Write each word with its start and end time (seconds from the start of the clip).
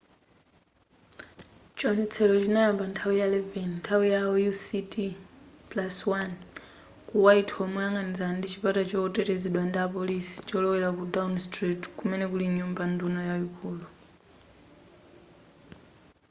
chionetsero 1.77 2.33
chinayamba 2.43 2.83
nthawi 2.91 3.15
ya 3.21 3.27
11 3.31 3.73
nthawi 3.77 4.05
yao 4.15 4.31
uct+1 4.49 6.31
ku 7.07 7.15
whitehall 7.25 7.69
moyang'anizana 7.73 8.33
ndi 8.37 8.47
chipata 8.53 8.81
chotetezedwa 8.89 9.61
ndi 9.65 9.77
apoliso 9.85 10.35
cholowela 10.47 10.89
ku 10.97 11.03
downing 11.13 11.43
street 11.47 11.81
kumene 11.97 12.25
kuli 12.31 12.45
nyumba 12.57 12.83
nduna 12.93 13.21
yaikulu 13.29 13.85